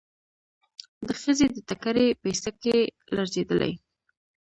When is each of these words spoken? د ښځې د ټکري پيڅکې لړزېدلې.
د 1.07 1.09
ښځې 1.21 1.45
د 1.51 1.57
ټکري 1.67 2.07
پيڅکې 2.21 2.77
لړزېدلې. 3.15 3.73